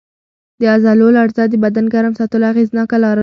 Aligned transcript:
د 0.59 0.61
عضلو 0.73 1.07
لړزه 1.17 1.43
د 1.49 1.53
بدن 1.63 1.85
ګرم 1.93 2.13
ساتلو 2.19 2.45
اغېزناکه 2.51 2.97
لار 3.03 3.15
ده. 3.17 3.19